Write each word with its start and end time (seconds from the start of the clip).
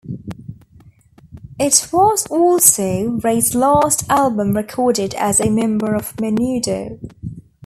It 1.59 1.89
was 1.93 2.25
also 2.25 3.19
Ray's 3.23 3.53
last 3.53 4.09
album 4.09 4.55
recorded 4.57 5.13
as 5.13 5.39
a 5.39 5.51
member 5.51 5.93
of 5.93 6.15
Menudo. 6.15 6.99